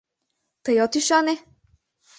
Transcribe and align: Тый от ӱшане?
Тый 0.63 0.77
от 0.83 0.93
ӱшане? 0.99 1.35